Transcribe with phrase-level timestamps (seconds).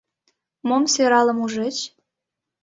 [0.67, 1.77] —Мом сӧралым ужыч?